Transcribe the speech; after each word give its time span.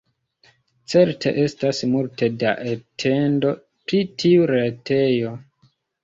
Certe 0.91 1.33
estas 1.41 1.81
multe 1.91 2.29
da 2.43 2.53
atendo 2.71 3.51
pri 3.91 3.99
tiu 4.23 4.47
retejo. 4.53 5.35